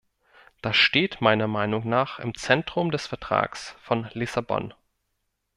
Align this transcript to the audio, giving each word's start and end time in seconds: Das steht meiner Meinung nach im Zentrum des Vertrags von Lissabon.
Das 0.63 0.77
steht 0.77 1.21
meiner 1.21 1.45
Meinung 1.47 1.87
nach 1.87 2.17
im 2.17 2.33
Zentrum 2.33 2.89
des 2.89 3.05
Vertrags 3.05 3.75
von 3.83 4.09
Lissabon. 4.13 4.73